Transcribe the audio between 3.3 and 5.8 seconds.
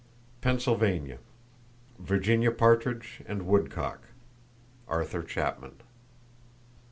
woodcock.—(Arthur Chapman.)